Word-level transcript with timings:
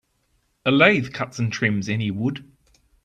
A 0.65 0.71
lathe 0.71 1.13
cuts 1.13 1.37
and 1.37 1.53
trims 1.53 1.87
any 1.87 2.09
wood. 2.09 2.43